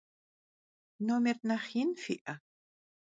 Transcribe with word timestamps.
Nomêr 1.07 1.37
nexh 1.47 1.69
yin 1.75 1.91
fi'e? 2.03 2.33